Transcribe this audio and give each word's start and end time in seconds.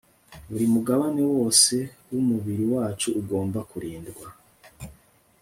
buri 0.49 0.65
mugabane 0.73 1.23
wose 1.33 1.75
w'umubiri 2.11 2.63
wacu 2.73 3.07
ugomba 3.19 3.59
kurindwa 3.69 4.27